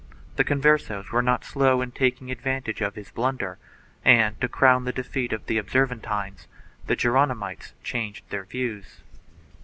[0.35, 3.59] The Conversos were not slow in taking advantage of his blunder
[4.03, 6.47] and, to crown the defeat of the Observan tines,
[6.87, 9.01] the Geronimites changed their views.